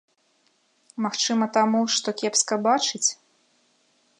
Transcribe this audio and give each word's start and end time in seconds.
Магчыма 1.05 1.45
таму, 1.57 1.81
што 1.97 2.07
кепска 2.23 2.55
бачыць? 2.69 3.07